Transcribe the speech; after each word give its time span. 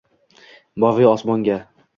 Moviy 0.85 1.07
osmonga 1.13 1.63